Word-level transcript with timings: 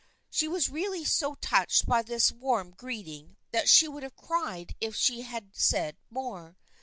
She 0.31 0.47
was 0.47 0.67
really 0.67 1.05
so 1.05 1.35
touched 1.35 1.85
by 1.85 2.01
this 2.01 2.31
warm 2.31 2.71
greeting 2.71 3.37
that 3.51 3.69
she 3.69 3.87
would 3.87 4.01
have 4.01 4.15
cried 4.15 4.75
if 4.81 4.95
she 4.95 5.21
had 5.21 5.55
said 5.55 5.95
more. 6.09 6.57